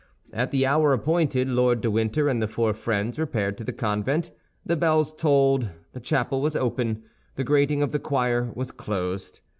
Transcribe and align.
At 0.33 0.49
the 0.49 0.65
hour 0.65 0.93
appointed, 0.93 1.47
Lord 1.47 1.81
de 1.81 1.91
Winter 1.91 2.27
and 2.27 2.41
the 2.41 2.47
four 2.47 2.73
friends 2.73 3.19
repaired 3.19 3.55
to 3.59 3.63
the 3.63 3.71
convent; 3.71 4.31
the 4.65 4.75
bells 4.75 5.13
tolled, 5.13 5.69
the 5.93 5.99
chapel 5.99 6.41
was 6.41 6.55
open, 6.55 7.03
the 7.35 7.43
grating 7.43 7.83
of 7.83 7.91
the 7.91 7.99
choir 7.99 8.51
was 8.55 8.71
closed. 8.71 9.41